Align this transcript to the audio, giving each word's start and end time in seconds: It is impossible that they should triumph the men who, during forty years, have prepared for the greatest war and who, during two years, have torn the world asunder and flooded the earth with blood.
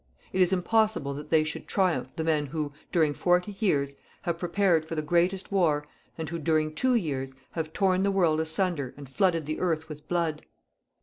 It 0.33 0.41
is 0.41 0.51
impossible 0.51 1.13
that 1.13 1.29
they 1.29 1.43
should 1.43 1.67
triumph 1.67 2.15
the 2.15 2.23
men 2.23 2.47
who, 2.47 2.73
during 2.91 3.13
forty 3.13 3.55
years, 3.59 3.95
have 4.23 4.39
prepared 4.39 4.83
for 4.83 4.95
the 4.95 5.03
greatest 5.03 5.51
war 5.51 5.85
and 6.17 6.27
who, 6.27 6.39
during 6.39 6.73
two 6.73 6.95
years, 6.95 7.35
have 7.51 7.71
torn 7.71 8.01
the 8.01 8.09
world 8.09 8.39
asunder 8.39 8.95
and 8.97 9.07
flooded 9.07 9.45
the 9.45 9.59
earth 9.59 9.89
with 9.89 10.07
blood. 10.07 10.43